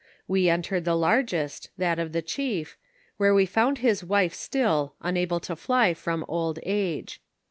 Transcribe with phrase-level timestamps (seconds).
[0.27, 2.75] We entered the largest, that of the chief,
[3.17, 7.21] where we found his wife still, unable to fly from old age.